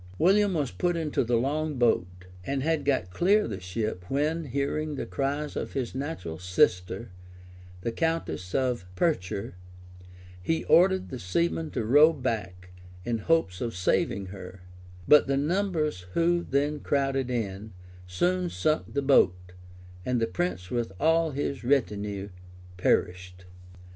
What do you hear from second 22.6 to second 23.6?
perished.